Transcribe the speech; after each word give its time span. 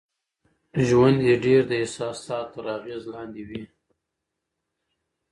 ژوند 0.87 1.19
يې 1.27 1.35
ډېر 1.45 1.61
د 1.67 1.71
احساساتو 1.81 2.51
تر 2.53 2.65
اغېز 2.77 3.03
لاندې 3.13 3.43
وي. 3.49 3.63